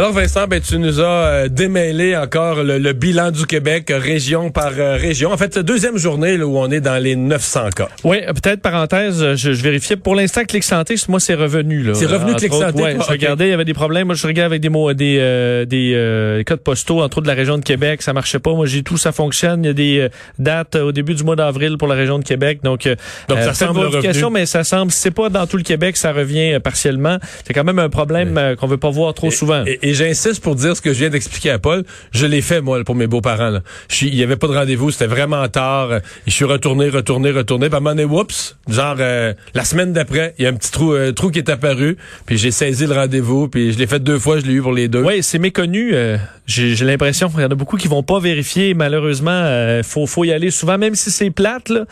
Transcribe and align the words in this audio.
Alors 0.00 0.12
Vincent, 0.12 0.46
ben, 0.46 0.60
tu 0.60 0.78
nous 0.78 1.00
as 1.00 1.04
euh, 1.04 1.48
démêlé 1.48 2.16
encore 2.16 2.62
le, 2.62 2.92
bilan 2.92 3.32
du 3.32 3.46
Québec 3.46 3.90
euh, 3.90 3.98
région 3.98 4.52
par 4.52 4.70
euh, 4.78 4.94
région. 4.94 5.32
En 5.32 5.36
fait, 5.36 5.52
c'est 5.52 5.64
deuxième 5.64 5.98
journée 5.98 6.36
là, 6.36 6.46
où 6.46 6.56
on 6.56 6.70
est 6.70 6.80
dans 6.80 7.02
les 7.02 7.16
900 7.16 7.70
cas. 7.74 7.88
Oui, 8.04 8.18
peut-être 8.26 8.62
parenthèse, 8.62 9.34
je, 9.34 9.52
je, 9.52 9.60
vérifiais. 9.60 9.96
Pour 9.96 10.14
l'instant, 10.14 10.44
Clic 10.44 10.62
Santé, 10.62 10.94
moi, 11.08 11.18
c'est 11.18 11.34
revenu. 11.34 11.84
C'est 11.94 12.06
revenu 12.06 12.36
Clic 12.36 12.52
Santé? 12.52 12.80
Ouais, 12.80 12.96
je 12.96 13.10
regardais, 13.10 13.48
il 13.48 13.50
y 13.50 13.52
avait 13.52 13.64
des 13.64 13.74
problèmes. 13.74 14.06
Moi, 14.06 14.14
je 14.14 14.24
regardais 14.24 14.46
avec 14.46 14.60
des 14.60 14.68
mots, 14.68 14.92
des, 14.92 15.64
des 15.66 16.44
codes 16.46 16.60
postaux, 16.60 17.02
entre 17.02 17.18
autres 17.18 17.24
de 17.24 17.32
la 17.32 17.34
région 17.34 17.58
de 17.58 17.64
Québec. 17.64 18.00
Ça 18.02 18.12
marchait 18.12 18.38
pas. 18.38 18.54
Moi, 18.54 18.66
j'ai 18.66 18.84
tout, 18.84 18.98
ça 18.98 19.10
fonctionne. 19.10 19.64
Il 19.64 19.66
y 19.66 19.70
a 19.70 19.72
des 19.72 20.08
dates 20.38 20.76
au 20.76 20.92
début 20.92 21.14
du 21.14 21.24
mois 21.24 21.34
d'avril 21.34 21.76
pour 21.76 21.88
la 21.88 21.96
région 21.96 22.20
de 22.20 22.24
Québec. 22.24 22.60
Donc, 22.62 22.88
donc 23.28 23.38
ça 23.40 23.52
semble 23.52 23.80
revenu. 23.80 24.30
mais 24.30 24.46
ça 24.46 24.62
semble, 24.62 24.92
c'est 24.92 25.10
pas 25.10 25.28
dans 25.28 25.48
tout 25.48 25.56
le 25.56 25.64
Québec, 25.64 25.96
ça 25.96 26.12
revient 26.12 26.60
partiellement. 26.62 27.18
C'est 27.44 27.52
quand 27.52 27.64
même 27.64 27.80
un 27.80 27.88
problème 27.88 28.54
qu'on 28.60 28.68
veut 28.68 28.76
pas 28.76 28.90
voir 28.90 29.12
trop 29.12 29.32
souvent. 29.32 29.64
Et, 29.66 29.87
j'insiste 29.94 30.42
pour 30.42 30.54
dire 30.54 30.76
ce 30.76 30.82
que 30.82 30.92
je 30.92 30.98
viens 30.98 31.10
d'expliquer 31.10 31.50
à 31.50 31.58
Paul. 31.58 31.84
Je 32.12 32.26
l'ai 32.26 32.42
fait, 32.42 32.60
moi, 32.60 32.82
pour 32.84 32.94
mes 32.94 33.06
beaux-parents. 33.06 33.58
Il 34.00 34.14
y 34.14 34.22
avait 34.22 34.36
pas 34.36 34.48
de 34.48 34.54
rendez-vous, 34.54 34.90
c'était 34.90 35.06
vraiment 35.06 35.46
tard. 35.48 36.00
Je 36.26 36.32
suis 36.32 36.44
retourné, 36.44 36.88
retourné, 36.88 37.30
retourné. 37.30 37.68
Puis 37.68 37.74
à 37.74 37.78
un 37.78 37.80
moment 37.80 37.94
donné, 37.94 38.04
oups, 38.04 38.56
genre 38.68 38.96
euh, 38.98 39.32
la 39.54 39.64
semaine 39.64 39.92
d'après, 39.92 40.34
il 40.38 40.44
y 40.44 40.46
a 40.46 40.50
un 40.50 40.54
petit 40.54 40.70
trou, 40.70 40.92
euh, 40.92 41.12
trou 41.12 41.30
qui 41.30 41.38
est 41.38 41.48
apparu. 41.48 41.96
Puis 42.26 42.38
j'ai 42.38 42.50
saisi 42.50 42.86
le 42.86 42.94
rendez-vous, 42.94 43.48
puis 43.48 43.72
je 43.72 43.78
l'ai 43.78 43.86
fait 43.86 44.00
deux 44.00 44.18
fois, 44.18 44.38
je 44.40 44.46
l'ai 44.46 44.54
eu 44.54 44.62
pour 44.62 44.72
les 44.72 44.88
deux. 44.88 45.02
Oui, 45.02 45.22
c'est 45.22 45.38
méconnu. 45.38 45.94
Euh, 45.94 46.16
j'ai 46.46 46.74
l'impression 46.84 47.28
qu'il 47.28 47.40
y 47.40 47.44
en 47.44 47.50
a 47.50 47.54
beaucoup 47.54 47.76
qui 47.76 47.88
vont 47.88 48.02
pas 48.02 48.20
vérifier. 48.20 48.74
Malheureusement, 48.74 49.82
faut, 49.82 50.06
faut 50.06 50.24
y 50.24 50.32
aller 50.32 50.50
souvent, 50.50 50.78
même 50.78 50.94
si 50.94 51.10
c'est 51.10 51.30
plate. 51.30 51.68
Là. 51.68 51.84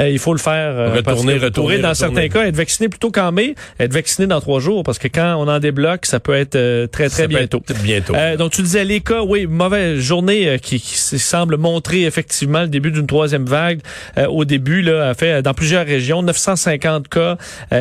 Euh, 0.00 0.08
il 0.08 0.18
faut 0.18 0.32
le 0.32 0.38
faire. 0.38 0.78
Euh, 0.78 0.94
retourner, 0.94 1.36
retourner. 1.36 1.78
Dans 1.78 1.94
certains 1.94 2.28
cas, 2.28 2.44
être 2.46 2.56
vacciné 2.56 2.88
plutôt 2.88 3.10
qu'en 3.10 3.32
mai, 3.32 3.54
être 3.78 3.92
vacciné 3.92 4.26
dans 4.26 4.40
trois 4.40 4.60
jours, 4.60 4.82
parce 4.82 4.98
que 4.98 5.08
quand 5.08 5.36
on 5.36 5.48
en 5.48 5.58
débloque, 5.58 6.06
ça 6.06 6.20
peut 6.20 6.34
être 6.34 6.56
euh, 6.56 6.86
très, 6.86 7.08
très 7.08 7.28
bientôt. 7.28 7.62
bientôt. 7.82 8.14
donc, 8.38 8.52
tu 8.52 8.62
disais 8.62 8.84
les 8.84 9.00
cas, 9.00 9.22
oui, 9.22 9.46
mauvaise 9.46 10.00
journée 10.00 10.58
qui, 10.60 10.78
semble 10.80 11.56
montrer 11.56 12.04
effectivement 12.04 12.62
le 12.62 12.68
début 12.68 12.90
d'une 12.90 13.06
troisième 13.06 13.44
vague. 13.44 13.80
au 14.28 14.44
début, 14.44 14.82
là, 14.82 15.10
a 15.10 15.14
fait 15.14 15.42
dans 15.42 15.54
plusieurs 15.54 15.86
régions, 15.86 16.22
950 16.22 17.08
cas, 17.08 17.36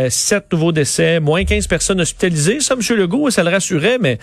7 0.09 0.51
nouveaux 0.51 0.71
décès, 0.71 1.19
moins 1.19 1.45
15 1.45 1.67
personnes 1.67 2.01
hospitalisées. 2.01 2.59
Ça, 2.59 2.75
M. 2.75 2.97
Legault, 2.97 3.29
ça 3.29 3.43
le 3.43 3.49
rassurait, 3.49 3.97
mais 3.99 4.19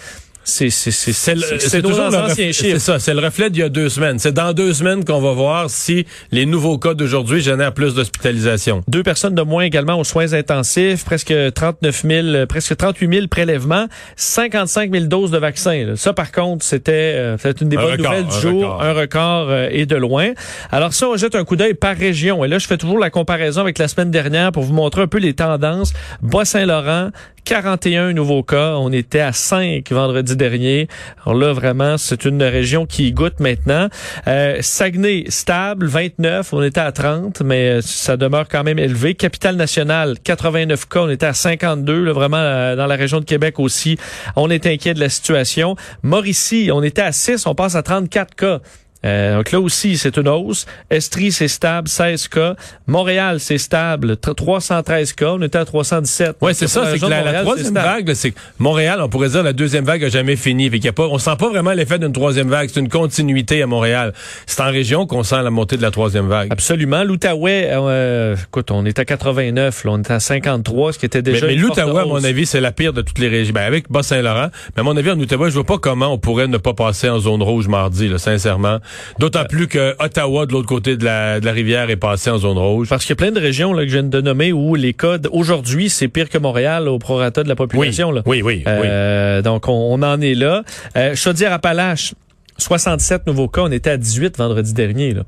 c'est 0.47 1.83
toujours 1.83 2.07
anciens 2.07 2.53
C'est 2.53 2.79
ça, 2.79 2.99
c'est 2.99 3.15
le 3.15 3.21
reflet 3.21 3.51
d'il 3.51 3.61
y 3.61 3.65
a 3.65 3.69
deux 3.69 3.89
semaines. 3.89 4.19
C'est 4.19 4.33
dans 4.33 4.53
deux 4.53 4.73
semaines 4.73 5.05
qu'on 5.05 5.21
va 5.21 5.33
voir 5.33 5.69
si 5.69 6.07
les 6.31 6.47
nouveaux 6.47 6.79
cas 6.79 6.95
d'aujourd'hui 6.95 7.41
génèrent 7.41 7.75
plus 7.75 7.95
d'hospitalisation. 7.95 8.83
Deux 8.89 9.03
personnes 9.03 9.35
de 9.35 9.43
moins 9.43 9.65
également 9.65 9.99
aux 9.99 10.05
soins 10.05 10.33
intensifs, 10.33 11.05
presque 11.05 11.35
39 11.55 12.05
000, 12.07 12.47
presque 12.47 12.77
38 12.77 13.13
000 13.13 13.27
prélèvements, 13.27 13.87
55 14.15 14.93
000 14.93 15.07
doses 15.07 15.33
de 15.33 15.39
vaccins. 15.39 15.95
Ça, 15.97 16.13
par 16.13 16.31
contre, 16.31 16.65
c'était 16.65 17.15
euh, 17.17 17.37
une 17.61 17.69
des 17.69 17.77
bonnes 17.77 18.01
nouvelles 18.01 18.27
du 18.27 18.41
jour, 18.41 18.83
un 18.83 18.93
record 18.93 19.49
euh, 19.51 19.69
et 19.71 19.87
de 19.87 19.97
loin. 19.97 20.31
Alors 20.71 20.93
ça, 20.93 21.09
on 21.09 21.17
jette 21.17 21.35
un 21.35 21.45
coup 21.45 21.57
d'œil 21.57 21.75
par 21.75 21.97
région. 21.97 22.45
Et 22.45 22.49
là, 22.49 22.59
je 22.59 22.67
fais 22.67 22.77
toujours 22.77 22.99
la 22.99 23.11
comparaison 23.11 23.63
avec 23.63 23.79
la 23.79 23.89
semaine 23.89 24.11
dernière 24.11 24.53
pour 24.53 24.63
vous 24.63 24.75
montrer 24.75 25.03
un 25.03 25.07
peu 25.09 25.19
les 25.19 25.35
tendances. 25.35 25.93
Bas-Saint-Laurent, 26.23 27.11
41 27.45 28.13
nouveaux 28.13 28.43
cas. 28.43 28.75
On 28.77 28.93
était 28.93 29.21
à 29.21 29.33
5 29.33 29.91
vendredi 29.91 30.36
dernier. 30.37 30.89
Alors 31.25 31.39
là, 31.39 31.53
vraiment, 31.53 31.99
c'est 31.99 32.25
une 32.25 32.43
région 32.43 32.87
qui 32.87 33.13
goûte 33.13 33.41
maintenant. 33.41 33.89
Euh, 34.27 34.59
Saguenay, 34.61 35.25
stable, 35.29 35.87
29. 35.87 36.53
On 36.53 36.63
était 36.63 36.81
à 36.81 36.93
30, 36.93 37.43
mais 37.43 37.81
ça 37.83 38.17
demeure 38.17 38.49
quand 38.49 38.65
même 38.65 38.79
élevé. 38.79 39.15
Capitale 39.15 39.57
nationale, 39.57 40.17
89 40.23 40.89
cas. 40.89 41.01
On 41.01 41.11
était 41.11 41.27
à 41.27 41.35
52. 41.35 42.05
Là, 42.05 42.13
vraiment, 42.13 42.37
euh, 42.39 42.77
dans 42.77 42.87
la 42.87 42.97
région 42.97 43.21
de 43.21 43.25
Québec 43.25 43.59
aussi, 43.59 43.99
on 44.37 44.51
est 44.51 44.67
inquiet 44.67 44.95
de 44.95 45.01
la 45.01 45.09
situation. 45.09 45.77
Mauricie, 46.03 46.71
on 46.73 46.83
était 46.83 47.03
à 47.03 47.13
6. 47.13 47.47
On 47.47 47.55
passe 47.55 47.75
à 47.75 47.83
34 47.83 48.35
cas. 48.35 48.61
Euh, 49.07 49.37
donc 49.37 49.53
là 49.53 49.61
aussi, 49.61 49.97
c'est 49.97 50.17
une 50.17 50.29
hausse. 50.29 50.67
Estrie, 50.91 51.31
c'est 51.31 51.49
stable, 51.49 51.89
16 51.89 52.29
cas. 52.29 52.57
Montréal, 52.87 53.39
c'est 53.41 53.59
stable, 53.59 54.17
313 54.17 55.13
cas. 55.13 55.33
On 55.33 55.43
était 55.43 55.59
à 55.59 55.65
317. 55.65 56.37
Oui, 56.41 56.53
c'est 56.55 56.67
ça. 56.67 56.91
C'est 56.93 56.99
que 56.99 57.07
la, 57.07 57.43
troisième 57.43 57.75
vague, 57.75 58.13
c'est 58.15 58.33
que 58.33 58.39
Montréal, 58.59 59.01
on 59.01 59.09
pourrait 59.09 59.29
dire 59.29 59.43
la 59.43 59.53
deuxième 59.53 59.85
vague 59.85 60.05
a 60.05 60.09
jamais 60.09 60.37
fini. 60.37 60.69
Fait 60.69 60.79
y 60.79 60.89
a 60.89 60.93
pas, 60.93 61.07
on 61.07 61.19
sent 61.19 61.37
pas 61.39 61.49
vraiment 61.49 61.73
l'effet 61.73 61.99
d'une 61.99 62.13
troisième 62.13 62.49
vague. 62.49 62.69
C'est 62.73 62.81
une 62.81 62.89
continuité 62.89 63.63
à 63.63 63.67
Montréal. 63.67 64.13
C'est 64.47 64.61
en 64.61 64.71
région 64.71 65.07
qu'on 65.07 65.23
sent 65.23 65.43
la 65.43 65.51
montée 65.51 65.77
de 65.77 65.83
la 65.83 65.91
troisième 65.91 66.27
vague. 66.27 66.53
Absolument. 66.53 67.05
L'Outaouais, 67.05 67.71
euh, 67.73 68.37
écoute, 68.37 68.71
on 68.71 68.85
est 68.85 68.99
à 68.99 69.05
89, 69.05 69.85
là, 69.85 69.91
on 69.93 70.03
est 70.03 70.11
à 70.11 70.21
53, 70.21 70.93
ce 70.93 70.99
qui 70.99 71.07
était 71.07 71.23
déjà. 71.23 71.47
Mais, 71.47 71.55
mais 71.55 71.61
l'Outaouais, 71.61 72.03
à 72.03 72.07
mon 72.07 72.25
avis, 72.25 72.47
c'est 72.47 72.61
la 72.61 72.73
pire 72.73 72.93
de 72.93 73.03
toutes 73.03 73.19
les 73.19 73.29
régions. 73.29 73.55
Ben, 73.55 73.63
avec 73.63 73.91
Bas-Saint-Laurent. 73.91 74.49
Mais 74.75 74.81
à 74.81 74.83
mon 74.83 74.97
avis, 74.97 75.11
en 75.11 75.19
Outaouais, 75.19 75.51
je 75.51 75.55
vois 75.55 75.65
pas 75.65 75.79
comment 75.79 76.13
on 76.13 76.19
pourrait 76.19 76.49
ne 76.49 76.59
pas 76.59 76.75
passer 76.75 77.09
en 77.09 77.19
zone 77.21 77.43
rouge 77.43 77.69
mardi, 77.69 78.09
là, 78.09 78.19
sincèrement. 78.19 78.79
D'autant 79.19 79.45
plus 79.45 79.69
que 79.69 79.95
Ottawa, 80.03 80.47
de 80.47 80.53
l'autre 80.53 80.69
côté 80.69 80.97
de 80.97 81.05
la, 81.05 81.41
de 81.41 81.47
la 81.47 81.53
rivière, 81.53 81.91
est 81.91 81.97
passé 81.97 82.31
en 82.31 82.39
zone 82.39 82.59
rouge. 82.59 82.89
Parce 82.89 83.05
qu'il 83.05 83.11
y 83.11 83.13
a 83.15 83.17
plein 83.17 83.33
de 83.33 83.41
régions 83.41 83.73
là, 83.73 83.83
que 83.83 83.89
je 83.89 83.95
viens 83.95 84.03
de 84.03 84.21
nommer 84.21 84.53
où 84.53 84.75
les 84.75 84.93
codes, 84.93 85.29
aujourd'hui, 85.33 85.91
c'est 85.91 86.09
pire 86.09 86.29
que 86.29 86.39
Montréal 86.39 86.89
au 86.89 86.99
prorata 86.99 87.43
de 87.43 87.49
la 87.49 87.57
population. 87.57 88.11
Oui, 88.11 88.15
là. 88.17 88.23
oui, 88.27 88.43
oui. 88.43 88.65
Euh, 88.67 89.43
donc, 89.43 89.69
on, 89.69 90.03
en 90.03 90.21
est 90.21 90.35
là. 90.35 90.63
Euh, 90.97 91.15
Chaudière-Appalaches, 91.15 92.15
67 92.59 93.27
nouveaux 93.27 93.49
cas. 93.49 93.63
On 93.63 93.73
était 93.73 93.91
à 93.91 93.97
18 93.97 94.39
vendredi 94.39 94.73
dernier. 94.73 95.15
Là. 95.15 95.23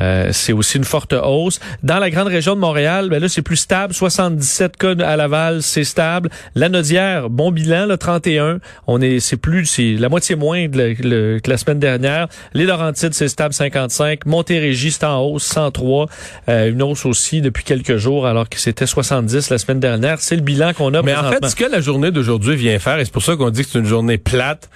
Euh, 0.00 0.30
c'est 0.32 0.52
aussi 0.52 0.78
une 0.78 0.84
forte 0.84 1.12
hausse. 1.12 1.60
Dans 1.82 1.98
la 1.98 2.10
grande 2.10 2.28
région 2.28 2.54
de 2.54 2.60
Montréal, 2.60 3.08
ben 3.10 3.20
là, 3.20 3.28
c'est 3.28 3.42
plus 3.42 3.56
stable. 3.56 3.94
77 3.94 4.76
cas 4.76 4.94
à 5.00 5.16
Laval, 5.16 5.62
c'est 5.62 5.84
stable. 5.84 6.30
La 6.54 6.68
Nodière, 6.68 7.30
bon 7.30 7.52
bilan, 7.52 7.86
là, 7.86 7.96
31. 7.96 8.60
On 8.86 9.00
est, 9.00 9.20
c'est 9.20 9.36
plus, 9.36 9.66
c'est 9.66 9.94
la 9.94 10.08
moitié 10.08 10.36
moins 10.36 10.68
que 10.68 11.40
la 11.48 11.56
semaine 11.56 11.78
dernière. 11.78 12.28
Les 12.54 12.64
Laurentides, 12.64 13.14
c'est 13.14 13.28
stable, 13.28 13.54
55. 13.54 14.26
Montérégie, 14.26 14.90
c'est 14.90 15.04
en 15.04 15.20
hausse, 15.22 15.44
103. 15.44 16.06
Euh, 16.48 16.70
une 16.70 16.82
hausse 16.82 17.06
aussi 17.06 17.40
depuis 17.40 17.64
quelques 17.64 17.96
jours, 17.96 18.26
alors 18.26 18.48
que 18.48 18.58
c'était 18.58 18.86
70 18.86 19.50
la 19.50 19.58
semaine 19.58 19.80
dernière. 19.80 20.20
C'est 20.20 20.36
le 20.36 20.42
bilan 20.42 20.72
qu'on 20.72 20.94
a 20.94 21.02
Mais 21.02 21.14
en 21.14 21.30
fait, 21.30 21.46
ce 21.46 21.56
que 21.56 21.64
la 21.64 21.80
journée 21.80 22.10
d'aujourd'hui 22.10 22.56
vient 22.56 22.78
faire, 22.78 22.98
et 22.98 23.04
c'est 23.04 23.12
pour 23.12 23.22
ça 23.22 23.36
qu'on 23.36 23.50
dit 23.50 23.62
que 23.62 23.70
c'est 23.70 23.78
une 23.78 23.86
journée 23.86 24.18
plate, 24.18 24.68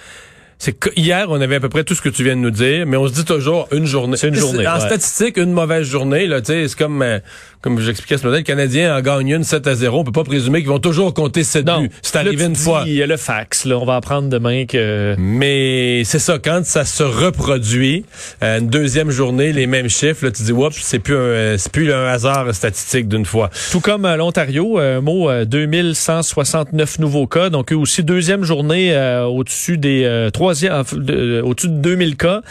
c'est 0.57 0.79
qu'hier, 0.79 1.27
on 1.29 1.41
avait 1.41 1.55
à 1.55 1.59
peu 1.59 1.69
près 1.69 1.83
tout 1.83 1.95
ce 1.95 2.01
que 2.01 2.09
tu 2.09 2.23
viens 2.23 2.35
de 2.35 2.41
nous 2.41 2.51
dire, 2.51 2.85
mais 2.85 2.97
on 2.97 3.07
se 3.07 3.13
dit 3.13 3.25
toujours 3.25 3.67
une 3.71 3.85
journée. 3.85 4.17
C'est 4.17 4.29
une 4.29 4.35
journée. 4.35 4.67
En 4.67 4.79
statistique, 4.79 5.37
une 5.37 5.51
mauvaise 5.51 5.85
journée, 5.85 6.27
là, 6.27 6.41
tu 6.41 6.47
sais, 6.47 6.67
c'est 6.67 6.77
comme, 6.77 7.01
euh, 7.01 7.19
comme 7.65 7.79
j'expliquais 7.79 8.19
ce 8.19 8.27
matin, 8.27 8.37
le 8.37 8.43
Canadien 8.43 8.95
en 8.95 9.01
gagne 9.01 9.29
une 9.29 9.43
7 9.43 9.65
à 9.65 9.73
0. 9.73 9.99
On 9.99 10.03
peut 10.03 10.11
pas 10.11 10.23
présumer 10.23 10.59
qu'ils 10.59 10.69
vont 10.69 10.77
toujours 10.77 11.15
compter 11.15 11.43
7 11.43 11.65
buts. 11.65 11.89
C'est 12.03 12.15
arrivé 12.15 12.45
une 12.45 12.55
fois. 12.55 12.83
Il 12.85 12.93
y 12.93 13.01
a 13.01 13.07
le 13.07 13.17
fax, 13.17 13.65
là. 13.65 13.79
On 13.79 13.85
va 13.85 13.95
apprendre 13.95 14.29
demain 14.29 14.67
que. 14.67 15.15
Mais 15.17 16.03
c'est 16.05 16.19
ça, 16.19 16.37
quand 16.37 16.63
ça 16.63 16.85
se 16.85 17.01
reproduit, 17.01 18.05
euh, 18.43 18.59
une 18.59 18.67
deuxième 18.67 19.09
journée, 19.09 19.51
les 19.51 19.65
mêmes 19.65 19.89
chiffres, 19.89 20.25
là, 20.25 20.31
tu 20.31 20.43
dis, 20.43 20.51
oups, 20.51 20.77
c'est 20.79 20.99
plus 20.99 21.17
un, 21.17 21.57
c'est 21.57 21.71
plus 21.71 21.91
un 21.91 22.05
hasard 22.05 22.53
statistique 22.53 23.07
d'une 23.07 23.25
fois. 23.25 23.49
Tout 23.71 23.79
comme 23.79 24.05
euh, 24.05 24.15
l'Ontario, 24.15 24.77
un 24.77 25.01
mot, 25.01 25.31
2169 25.43 26.99
nouveaux 26.99 27.25
cas. 27.25 27.49
Donc, 27.49 27.73
eux 27.73 27.77
aussi, 27.77 28.03
deuxième 28.03 28.43
journée 28.43 28.95
au-dessus 29.27 29.79
des 29.79 30.03
euh, 30.05 31.41
au-dessus 31.43 31.67
de 31.67 31.73
2000 31.73 32.17
cas, 32.17 32.41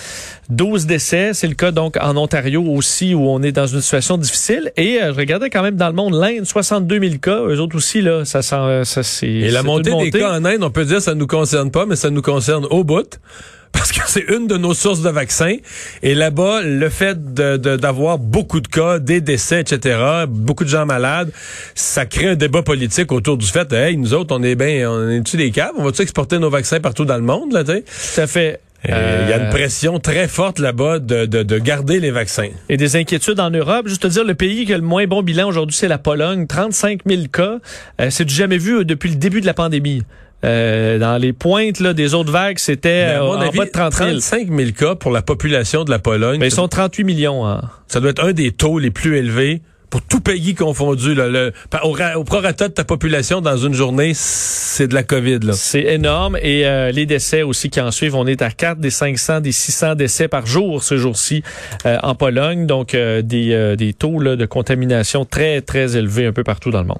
12 0.50 0.86
décès. 0.86 1.30
C'est 1.34 1.46
le 1.46 1.54
cas 1.54 1.70
donc 1.70 1.96
en 2.00 2.16
Ontario 2.16 2.62
aussi 2.62 3.14
où 3.14 3.28
on 3.28 3.42
est 3.42 3.52
dans 3.52 3.66
une 3.66 3.80
situation 3.80 4.18
difficile. 4.18 4.72
Et 4.76 5.02
euh, 5.02 5.03
je 5.12 5.16
regardais 5.16 5.50
quand 5.50 5.62
même 5.62 5.76
dans 5.76 5.88
le 5.88 5.94
monde, 5.94 6.14
l'Inde, 6.14 6.44
62 6.44 7.00
000 7.00 7.14
cas. 7.20 7.42
Eux 7.42 7.60
autres 7.60 7.76
aussi, 7.76 8.00
là, 8.00 8.24
ça, 8.24 8.42
sent, 8.42 8.84
ça 8.84 9.02
c'est... 9.02 9.26
Et 9.26 9.50
la 9.50 9.62
montée 9.62 9.92
des 9.96 10.10
cas 10.10 10.32
en 10.32 10.44
Inde, 10.44 10.62
on 10.62 10.70
peut 10.70 10.84
dire 10.84 11.00
ça 11.00 11.14
nous 11.14 11.26
concerne 11.26 11.70
pas, 11.70 11.86
mais 11.86 11.96
ça 11.96 12.10
nous 12.10 12.22
concerne 12.22 12.66
au 12.70 12.84
bout 12.84 13.18
parce 13.74 13.90
que 13.90 14.00
c'est 14.06 14.24
une 14.32 14.46
de 14.46 14.56
nos 14.56 14.72
sources 14.72 15.02
de 15.02 15.10
vaccins. 15.10 15.56
Et 16.02 16.14
là-bas, 16.14 16.62
le 16.62 16.88
fait 16.88 17.34
d'avoir 17.34 18.18
de, 18.18 18.24
beaucoup 18.24 18.60
de 18.60 18.68
cas, 18.68 18.98
des 18.98 19.20
décès, 19.20 19.60
etc., 19.60 20.24
beaucoup 20.28 20.64
de 20.64 20.68
gens 20.68 20.86
malades, 20.86 21.30
ça 21.74 22.06
crée 22.06 22.28
un 22.28 22.34
débat 22.36 22.62
politique 22.62 23.10
autour 23.10 23.36
du 23.36 23.46
fait, 23.46 23.72
hey, 23.72 23.96
nous 23.96 24.14
autres, 24.14 24.34
on 24.36 24.42
est 24.42 24.54
bien, 24.54 24.90
on 24.90 25.10
est-tu 25.10 25.36
des 25.36 25.50
caves? 25.50 25.72
On 25.76 25.84
va-tu 25.84 26.02
exporter 26.02 26.38
nos 26.38 26.50
vaccins 26.50 26.80
partout 26.80 27.04
dans 27.04 27.16
le 27.16 27.22
monde, 27.22 27.52
là, 27.52 27.64
tu 27.64 27.72
sais? 27.72 27.82
Tout 27.82 28.20
à 28.20 28.26
fait. 28.26 28.60
Il 28.86 28.90
y 28.90 29.32
a 29.32 29.36
une 29.36 29.44
euh, 29.44 29.50
pression 29.50 29.98
très 29.98 30.28
forte 30.28 30.58
là-bas 30.58 30.98
de, 30.98 31.24
de, 31.24 31.42
de, 31.42 31.58
garder 31.58 32.00
les 32.00 32.10
vaccins. 32.10 32.48
Et 32.68 32.76
des 32.76 32.96
inquiétudes 32.96 33.40
en 33.40 33.50
Europe. 33.50 33.88
Juste 33.88 34.02
te 34.02 34.08
dire, 34.08 34.24
le 34.24 34.34
pays 34.34 34.66
qui 34.66 34.74
a 34.74 34.76
le 34.76 34.82
moins 34.82 35.06
bon 35.06 35.22
bilan 35.22 35.48
aujourd'hui, 35.48 35.76
c'est 35.76 35.88
la 35.88 35.98
Pologne. 35.98 36.46
35 36.46 37.00
000 37.06 37.22
cas. 37.32 37.58
Euh, 38.00 38.10
c'est 38.10 38.24
du 38.24 38.34
jamais 38.34 38.58
vu 38.58 38.80
euh, 38.80 38.84
depuis 38.84 39.08
le 39.08 39.16
début 39.16 39.40
de 39.40 39.46
la 39.46 39.54
pandémie. 39.54 40.02
Euh, 40.44 40.98
dans 40.98 41.16
les 41.16 41.32
pointes 41.32 41.80
là, 41.80 41.94
des 41.94 42.12
autres 42.12 42.30
vagues, 42.30 42.58
c'était 42.58 43.14
euh, 43.16 43.22
en 43.22 43.38
bas 43.38 43.64
de 43.64 43.70
30 43.70 43.94
000. 43.94 44.10
35 44.10 44.48
000 44.54 44.70
cas 44.72 44.94
pour 44.94 45.10
la 45.10 45.22
population 45.22 45.84
de 45.84 45.90
la 45.90 45.98
Pologne. 45.98 46.38
Mais 46.38 46.48
ils 46.48 46.54
sont 46.54 46.68
38 46.68 47.04
millions. 47.04 47.46
Hein. 47.46 47.62
Ça 47.88 48.00
doit 48.00 48.10
être 48.10 48.22
un 48.22 48.32
des 48.32 48.52
taux 48.52 48.78
les 48.78 48.90
plus 48.90 49.16
élevés 49.16 49.62
pour 49.94 50.02
tout 50.02 50.18
pays 50.18 50.56
confondu, 50.56 51.14
là, 51.14 51.28
le, 51.28 51.52
au, 51.84 51.96
au 52.16 52.24
prorata 52.24 52.66
de 52.66 52.72
ta 52.74 52.82
population 52.82 53.40
dans 53.40 53.56
une 53.56 53.74
journée, 53.74 54.10
c'est 54.12 54.88
de 54.88 54.94
la 54.94 55.04
COVID. 55.04 55.38
C'est 55.52 55.84
énorme. 55.84 56.36
Et 56.42 56.66
euh, 56.66 56.90
les 56.90 57.06
décès 57.06 57.42
aussi 57.42 57.70
qui 57.70 57.80
en 57.80 57.92
suivent, 57.92 58.16
on 58.16 58.26
est 58.26 58.42
à 58.42 58.50
4 58.50 58.80
des 58.80 58.90
500, 58.90 59.40
des 59.40 59.52
600 59.52 59.94
décès 59.94 60.26
par 60.26 60.46
jour 60.46 60.82
ce 60.82 60.96
jour-ci 60.96 61.44
euh, 61.86 61.96
en 62.02 62.16
Pologne. 62.16 62.66
Donc, 62.66 62.96
euh, 62.96 63.22
des, 63.22 63.76
des 63.76 63.92
taux 63.92 64.18
là, 64.18 64.34
de 64.34 64.46
contamination 64.46 65.24
très, 65.24 65.60
très 65.60 65.96
élevés 65.96 66.26
un 66.26 66.32
peu 66.32 66.42
partout 66.42 66.72
dans 66.72 66.80
le 66.80 66.88
monde. 66.88 66.98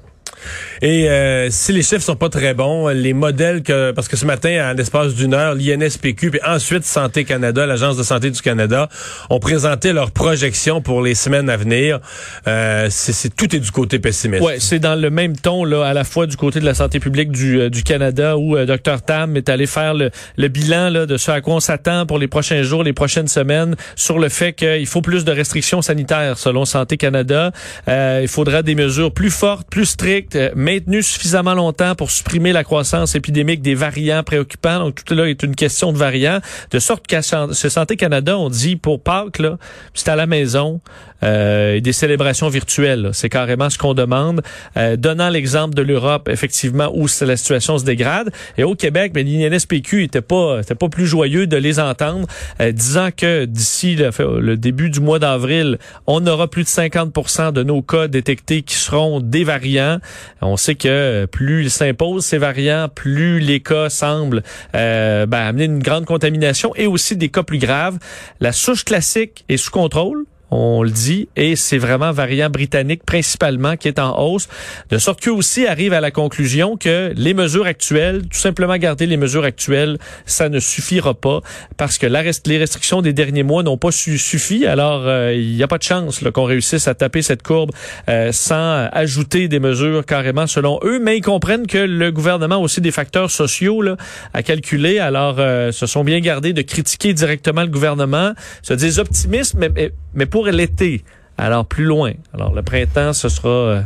Et 0.81 1.09
euh, 1.09 1.49
si 1.49 1.71
les 1.73 1.81
chiffres 1.81 2.03
sont 2.03 2.15
pas 2.15 2.29
très 2.29 2.53
bons, 2.53 2.89
les 2.89 3.13
modèles 3.13 3.63
que 3.63 3.91
parce 3.91 4.07
que 4.07 4.17
ce 4.17 4.25
matin, 4.25 4.49
à 4.63 4.73
l'espace 4.73 5.15
d'une 5.15 5.33
heure, 5.33 5.55
l'INSPQ 5.55 6.31
puis 6.31 6.39
ensuite 6.45 6.85
Santé 6.85 7.23
Canada, 7.23 7.65
l'agence 7.65 7.97
de 7.97 8.03
santé 8.03 8.31
du 8.31 8.41
Canada, 8.41 8.89
ont 9.29 9.39
présenté 9.39 9.93
leurs 9.93 10.11
projections 10.11 10.81
pour 10.81 11.01
les 11.01 11.15
semaines 11.15 11.49
à 11.49 11.57
venir. 11.57 11.99
Euh, 12.47 12.87
c'est 12.89 13.35
tout 13.35 13.55
est 13.55 13.59
du 13.59 13.71
côté 13.71 13.99
pessimiste. 13.99 14.43
Ouais, 14.43 14.57
c'est 14.59 14.79
dans 14.79 14.95
le 14.95 15.09
même 15.09 15.35
ton 15.35 15.63
là, 15.63 15.85
à 15.85 15.93
la 15.93 16.03
fois 16.03 16.27
du 16.27 16.37
côté 16.37 16.59
de 16.59 16.65
la 16.65 16.73
santé 16.73 16.99
publique 16.99 17.31
du, 17.31 17.59
euh, 17.59 17.69
du 17.69 17.83
Canada 17.83 18.37
où 18.37 18.55
euh, 18.55 18.65
Dr 18.65 19.01
Tam 19.05 19.35
est 19.37 19.49
allé 19.49 19.65
faire 19.65 19.93
le, 19.93 20.11
le 20.37 20.47
bilan 20.47 20.89
là, 20.89 21.05
de 21.05 21.17
ce 21.17 21.31
à 21.31 21.41
quoi 21.41 21.55
on 21.55 21.59
s'attend 21.59 22.05
pour 22.05 22.19
les 22.19 22.27
prochains 22.27 22.63
jours, 22.63 22.83
les 22.83 22.93
prochaines 22.93 23.27
semaines, 23.27 23.75
sur 23.95 24.19
le 24.19 24.29
fait 24.29 24.53
qu'il 24.53 24.87
faut 24.87 25.01
plus 25.01 25.25
de 25.25 25.31
restrictions 25.31 25.81
sanitaires 25.81 26.37
selon 26.37 26.65
Santé 26.65 26.97
Canada. 26.97 27.51
Euh, 27.87 28.19
il 28.21 28.27
faudra 28.27 28.61
des 28.61 28.75
mesures 28.75 29.13
plus 29.13 29.31
fortes, 29.31 29.67
plus 29.69 29.85
strictes 29.85 30.34
euh, 30.35 30.49
maintenu 30.55 31.03
suffisamment 31.03 31.53
longtemps 31.53 31.95
pour 31.95 32.11
supprimer 32.11 32.53
la 32.53 32.63
croissance 32.63 33.15
épidémique 33.15 33.61
des 33.61 33.75
variants 33.75 34.23
préoccupants. 34.23 34.79
Donc, 34.79 35.03
tout 35.03 35.13
là 35.13 35.29
est 35.29 35.43
une 35.43 35.55
question 35.55 35.93
de 35.93 35.97
variants. 35.97 36.39
De 36.71 36.79
sorte 36.79 37.07
qu'à 37.07 37.21
Santé 37.21 37.97
Canada, 37.97 38.37
on 38.37 38.49
dit 38.49 38.75
pour 38.75 39.01
Pâques, 39.01 39.39
là, 39.39 39.57
c'est 39.93 40.09
à 40.09 40.15
la 40.15 40.25
maison, 40.25 40.81
euh, 41.25 41.79
des 41.79 41.93
célébrations 41.93 42.49
virtuelles. 42.49 43.09
C'est 43.13 43.29
carrément 43.29 43.69
ce 43.69 43.77
qu'on 43.77 43.93
demande. 43.93 44.41
Euh, 44.77 44.95
donnant 44.95 45.29
l'exemple 45.29 45.75
de 45.75 45.81
l'Europe, 45.81 46.29
effectivement, 46.29 46.91
où 46.93 47.07
la 47.21 47.37
situation 47.37 47.77
se 47.77 47.85
dégrade. 47.85 48.31
Et 48.57 48.63
au 48.63 48.75
Québec, 48.75 49.11
mais 49.15 49.23
l'INSPQ 49.23 50.03
était 50.03 50.21
pas, 50.21 50.61
était 50.61 50.75
pas 50.75 50.89
plus 50.89 51.07
joyeux 51.07 51.47
de 51.47 51.57
les 51.57 51.79
entendre, 51.79 52.27
euh, 52.61 52.71
disant 52.71 53.09
que 53.15 53.45
d'ici 53.45 53.95
le, 53.95 54.11
le, 54.39 54.57
début 54.57 54.89
du 54.89 54.99
mois 54.99 55.19
d'avril, 55.19 55.77
on 56.07 56.25
aura 56.27 56.47
plus 56.47 56.63
de 56.63 56.69
50% 56.69 57.51
de 57.51 57.63
nos 57.63 57.81
cas 57.81 58.07
détectés 58.07 58.61
qui 58.61 58.75
seront 58.75 59.19
des 59.19 59.43
variants. 59.43 59.99
On 60.41 60.57
sait 60.57 60.75
que 60.75 61.25
plus 61.25 61.63
ils 61.63 61.71
s'imposent 61.71 62.25
ces 62.25 62.37
variants, 62.37 62.87
plus 62.93 63.39
les 63.39 63.59
cas 63.59 63.89
semblent 63.89 64.43
euh, 64.75 65.25
ben, 65.25 65.39
amener 65.39 65.65
une 65.65 65.79
grande 65.79 66.05
contamination 66.05 66.73
et 66.75 66.87
aussi 66.87 67.15
des 67.15 67.29
cas 67.29 67.43
plus 67.43 67.59
graves. 67.59 67.97
La 68.39 68.51
souche 68.51 68.83
classique 68.85 69.45
est 69.49 69.57
sous 69.57 69.71
contrôle 69.71 70.25
on 70.51 70.83
le 70.83 70.91
dit, 70.91 71.29
et 71.35 71.55
c'est 71.55 71.77
vraiment 71.77 72.11
variant 72.11 72.49
britannique 72.49 73.03
principalement 73.05 73.77
qui 73.77 73.87
est 73.87 73.99
en 73.99 74.19
hausse, 74.19 74.47
de 74.89 74.97
sorte 74.97 75.21
qu'eux 75.21 75.31
aussi 75.31 75.67
arrivent 75.67 75.93
à 75.93 76.01
la 76.01 76.11
conclusion 76.11 76.77
que 76.77 77.13
les 77.15 77.33
mesures 77.33 77.65
actuelles, 77.65 78.23
tout 78.23 78.37
simplement 78.37 78.75
garder 78.77 79.05
les 79.05 79.17
mesures 79.17 79.43
actuelles, 79.43 79.97
ça 80.25 80.49
ne 80.49 80.59
suffira 80.59 81.13
pas 81.13 81.41
parce 81.77 81.97
que 81.97 82.07
la 82.07 82.25
les 82.45 82.57
restrictions 82.57 83.01
des 83.01 83.13
derniers 83.13 83.43
mois 83.43 83.63
n'ont 83.63 83.77
pas 83.77 83.91
suffi. 83.91 84.65
Alors, 84.65 85.03
euh, 85.05 85.33
il 85.33 85.55
n'y 85.55 85.63
a 85.63 85.67
pas 85.67 85.77
de 85.77 85.83
chance 85.83 86.23
qu'on 86.33 86.43
réussisse 86.43 86.87
à 86.87 86.95
taper 86.95 87.21
cette 87.21 87.43
courbe 87.43 87.71
euh, 88.09 88.31
sans 88.31 88.87
ajouter 88.91 89.47
des 89.47 89.59
mesures 89.59 90.05
carrément 90.05 90.47
selon 90.47 90.79
eux, 90.83 90.99
mais 90.99 91.17
ils 91.17 91.21
comprennent 91.21 91.67
que 91.67 91.77
le 91.77 92.11
gouvernement 92.11 92.55
a 92.55 92.59
aussi 92.59 92.81
des 92.81 92.91
facteurs 92.91 93.31
sociaux 93.31 93.81
là, 93.81 93.95
à 94.33 94.43
calculer. 94.43 94.99
Alors, 94.99 95.35
euh, 95.39 95.71
se 95.71 95.85
sont 95.85 96.03
bien 96.03 96.19
gardés 96.19 96.53
de 96.53 96.61
critiquer 96.61 97.13
directement 97.13 97.61
le 97.61 97.69
gouvernement, 97.69 98.33
se 98.63 98.73
disent 98.73 98.99
optimistes, 98.99 99.55
mais 99.55 100.25
pour 100.35 100.47
l'été. 100.47 101.01
Alors, 101.37 101.65
plus 101.65 101.85
loin. 101.85 102.11
Alors, 102.33 102.53
le 102.53 102.61
printemps, 102.61 103.13
ce 103.13 103.29
sera 103.29 103.47
euh, 103.47 103.81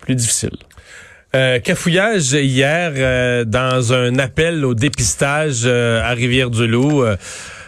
plus 0.00 0.14
difficile. 0.14 0.58
Euh, 1.34 1.58
cafouillage 1.58 2.34
hier 2.34 2.92
euh, 2.96 3.46
dans 3.46 3.94
un 3.94 4.18
appel 4.18 4.62
au 4.66 4.74
dépistage 4.74 5.64
à 5.64 6.10
Rivière-du-Loup. 6.10 7.02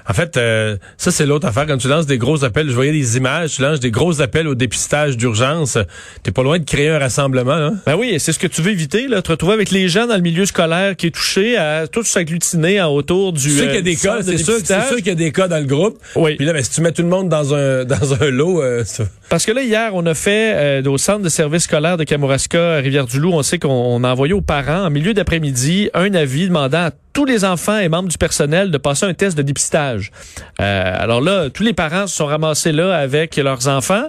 En 0.09 0.15
fait, 0.15 0.37
euh, 0.37 0.77
ça, 0.97 1.11
c'est 1.11 1.27
l'autre 1.27 1.47
affaire. 1.47 1.67
Quand 1.67 1.79
tu 1.79 1.89
lances 1.89 2.07
des 2.07 2.19
gros 2.19 2.45
appels, 2.45 2.69
je 2.69 2.75
voyais 2.75 2.93
des 2.93 3.17
images, 3.17 3.57
tu 3.57 3.63
lances 3.63 3.81
des 3.81 3.91
gros 3.91 4.21
appels 4.23 4.49
au 4.49 4.55
dépistage 4.55 5.17
d'urgence. 5.17 5.79
T'es 6.23 6.31
pas 6.31 6.43
loin 6.43 6.59
de 6.59 6.65
créer 6.65 6.89
un 6.89 6.99
rassemblement. 6.99 7.53
Hein? 7.53 7.75
Ben 7.87 7.97
oui, 7.97 8.17
c'est 8.19 8.33
ce 8.33 8.39
que 8.39 8.47
tu 8.47 8.63
veux 8.63 8.71
éviter, 8.71 9.07
là, 9.07 9.23
te 9.23 9.31
retrouver 9.31 9.53
avec 9.53 9.71
les 9.71 9.89
gens 9.89 10.07
dans 10.07 10.17
le 10.17 10.23
milieu 10.23 10.47
scolaire 10.47 10.97
qui 10.97 11.09
est 11.09 11.11
touché 11.11 11.57
à 11.57 11.87
tout 11.87 12.03
s'agglutiner 12.03 12.83
autour 12.83 13.33
du. 13.33 13.43
Tu 13.43 13.51
sais 13.51 13.67
qu'il 13.67 13.75
y 13.75 13.79
a 13.79 13.83
des 13.83 13.97
cas, 13.97 14.23
c'est 14.23 14.39
sûr, 14.39 14.59
sûr 14.59 14.97
qu'il 14.97 15.09
y 15.09 15.11
a 15.11 15.15
des 15.15 15.33
cas 15.33 15.49
dans 15.49 15.59
le 15.59 15.67
groupe. 15.67 15.99
Oui. 16.17 16.37
Puis 16.37 16.47
là, 16.47 16.53
ben, 16.53 16.63
si 16.63 16.71
tu 16.71 16.81
mets 16.81 16.93
tout 16.93 17.03
le 17.03 17.09
monde 17.09 17.29
dans 17.29 17.55
un 17.55 17.85
dans 17.85 18.15
un 18.15 18.31
lot. 18.31 18.63
Euh, 18.63 18.85
Parce 19.29 19.45
que 19.45 19.53
là, 19.53 19.63
hier, 19.63 19.91
on 19.95 20.07
a 20.07 20.15
fait 20.15 20.55
euh, 20.55 20.91
au 20.91 20.99
centre 20.99 21.23
de 21.23 21.29
service 21.29 21.65
scolaire 21.65 21.97
de 21.97 22.05
Kamouraska, 22.05 22.77
Rivière-du-Loup, 22.77 23.33
on 23.33 23.43
sait 23.43 23.59
qu'on 23.59 24.03
a 24.05 24.11
envoyé 24.11 24.33
aux 24.33 24.41
parents 24.41 24.87
en 24.87 24.91
milieu 24.91 25.15
d'après-midi 25.15 25.91
un 25.95 26.15
avis 26.15 26.49
demandant 26.49 26.87
à 26.87 26.91
tous 27.19 27.25
les 27.25 27.44
enfants 27.44 27.79
et 27.79 27.88
membres 27.88 28.09
du 28.09 28.17
personnel 28.17 28.70
de 28.70 28.79
passer 28.79 29.05
un 29.05 29.12
test 29.12 29.37
de 29.37 29.43
dépistage. 29.43 30.12
Euh, 30.61 30.94
alors 30.97 31.20
là, 31.20 31.50
tous 31.50 31.65
les 31.65 31.73
parents 31.73 32.06
se 32.06 32.15
sont 32.15 32.26
ramassés 32.26 32.70
là 32.70 32.97
avec 32.97 33.35
leurs 33.35 33.67
enfants 33.67 34.05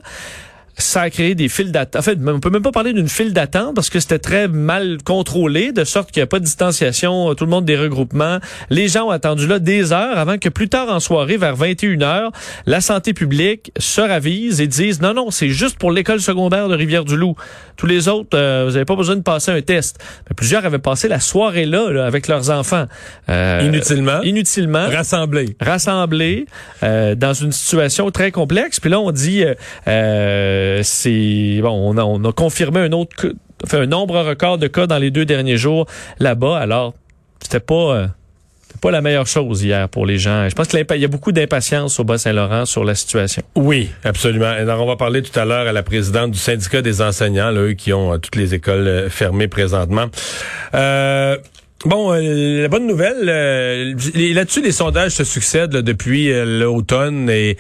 ça 0.80 1.02
a 1.02 1.10
créé 1.10 1.36
des 1.36 1.50
files 1.50 1.72
d'attente. 1.72 2.00
En 2.00 2.04
fait, 2.04 2.18
on 2.26 2.40
peut 2.40 2.50
même 2.50 2.62
pas 2.62 2.72
parler 2.72 2.94
d'une 2.94 3.10
file 3.10 3.34
d'attente 3.34 3.76
parce 3.76 3.90
que 3.90 4.00
c'était 4.00 4.20
très 4.20 4.48
mal 4.48 4.98
contrôlé, 5.04 5.72
de 5.72 5.84
sorte 5.84 6.12
qu'il 6.12 6.22
n'y 6.22 6.24
a 6.24 6.28
pas 6.28 6.40
de 6.40 6.46
distanciation, 6.46 7.34
tout 7.36 7.46
le 7.46 7.52
monde 7.52 7.66
des 7.66 7.78
regroupements. 7.78 8.40
Les 8.70 8.88
gens 8.88 9.08
ont 9.08 9.12
attendu 9.12 9.48
là 9.48 9.60
des 9.60 9.92
heures 9.94 10.18
avant 10.18 10.38
que 10.38 10.50
plus 10.50 10.70
tard 10.70 10.90
en 10.90 11.00
soirée, 11.00 11.38
vers 11.38 11.56
21 11.56 11.98
h 11.98 12.30
la 12.66 12.82
santé 12.82 13.14
publique 13.14 13.72
se 13.78 14.02
ravise 14.02 14.62
et 14.62 14.68
dise 14.68 15.02
non, 15.02 15.14
non, 15.14 15.32
c'est 15.32 15.50
juste 15.50 15.78
pour 15.78 15.92
l'école 15.92 16.22
secondaire 16.22 16.70
de 16.70 16.76
Rivière-du-Loup. 16.76 17.36
Tous 17.78 17.86
les 17.86 18.08
autres, 18.08 18.38
euh, 18.38 18.66
vous 18.66 18.74
n'avez 18.74 18.86
pas 18.86 18.96
besoin 18.96 19.16
de 19.16 19.22
passer 19.22 19.52
un 19.52 19.62
test. 19.62 20.00
Mais 20.30 20.34
plusieurs 20.36 20.66
avaient 20.66 20.80
passé 20.80 21.08
la 21.08 21.20
soirée 21.20 21.66
là, 21.66 22.06
avec 22.06 22.28
leurs 22.28 22.50
enfants. 22.50 22.86
Euh, 23.30 23.62
inutilement. 23.64 24.22
Inutilement. 24.24 24.88
Rassemblés. 24.90 25.56
Rassemblés 25.60 26.46
euh, 26.84 27.16
dans 27.16 27.34
une 27.34 27.52
situation 27.52 28.12
très 28.12 28.32
complexe. 28.32 28.80
Puis 28.80 28.90
là, 28.90 29.00
on 29.00 29.12
dit... 29.12 29.44
Euh, 29.88 30.69
euh, 30.70 30.82
c'est 30.84 31.60
bon, 31.62 31.96
on 31.98 32.26
a, 32.26 32.34
confirmé 32.34 32.82
un 32.82 32.92
autre, 32.92 33.34
fait 33.68 33.78
un 33.78 33.86
nombre 33.86 34.22
record 34.22 34.58
de 34.58 34.68
cas 34.68 34.88
dans 34.88 34.98
les 34.98 35.12
deux 35.12 35.26
derniers 35.26 35.58
jours 35.58 35.86
là-bas. 36.20 36.58
Alors, 36.58 36.94
c'était 37.42 37.60
pas 37.60 37.96
euh, 37.96 38.08
pas 38.80 38.92
la 38.92 39.02
meilleure 39.02 39.28
chose 39.28 39.64
hier 39.64 39.90
pour 39.90 40.06
les 40.06 40.18
gens. 40.18 40.48
Je 40.48 40.56
pense 40.56 40.68
qu'il 40.68 40.80
y 40.80 41.06
a 41.06 41.08
beaucoup 41.08 41.32
d'impatience 41.32 42.00
au 42.00 42.04
Bas-Saint-Laurent 42.04 42.66
sur 42.66 42.84
la 42.84 42.96
situation. 42.96 43.44
Oui, 43.56 43.92
absolument. 44.04 44.46
Alors, 44.46 44.82
on 44.82 44.88
va 44.88 44.96
parler 44.96 45.22
tout 45.22 45.38
à 45.38 45.46
l'heure 45.46 45.68
à 45.68 45.74
la 45.74 45.84
présidente 45.84 46.32
du 46.32 46.40
syndicat 46.40 46.82
des 46.82 47.02
enseignants, 47.02 47.52
là, 47.52 47.62
eux 47.62 47.74
qui 47.74 47.94
ont 47.94 48.14
euh, 48.14 48.18
toutes 48.18 48.36
les 48.36 48.54
écoles 48.54 49.10
fermées 49.10 49.48
présentement. 49.48 50.06
Euh, 50.74 51.38
Bon, 51.86 52.12
euh, 52.14 52.62
la 52.64 52.68
bonne 52.68 52.88
nouvelle, 52.88 53.30
euh, 53.30 53.94
là-dessus, 54.34 54.62
les 54.62 54.74
sondages 54.74 55.14
se 55.14 55.24
succèdent 55.24 55.78
depuis 55.78 56.30
euh, 56.30 56.60
l'automne 56.60 57.30
et 57.30 57.56